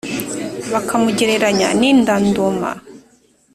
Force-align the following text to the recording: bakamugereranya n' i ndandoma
bakamugereranya 0.73 1.67
n' 1.79 1.81
i 1.89 1.91
ndandoma 1.99 2.71